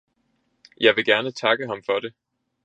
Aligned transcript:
Jeg 0.79 0.95
vil 0.95 1.05
gerne 1.05 1.31
takke 1.31 1.67
ham 1.67 1.83
for 1.83 1.99
det. 1.99 2.13